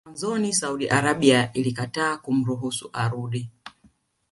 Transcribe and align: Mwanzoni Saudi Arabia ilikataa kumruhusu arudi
Mwanzoni 0.05 0.53
Saudi 0.53 0.89
Arabia 0.89 1.53
ilikataa 1.53 2.17
kumruhusu 2.17 2.89
arudi 2.93 3.49